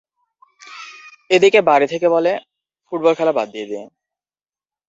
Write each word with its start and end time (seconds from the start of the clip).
এদিকে 1.29 1.59
বাড়ি 1.69 1.87
থেকে 1.93 2.07
বলে 2.15 2.31
ফুটবল 2.87 3.13
খেলা 3.15 3.33
বাদ 3.37 3.47
দিয়ে 3.53 3.67
দে। 3.67 3.79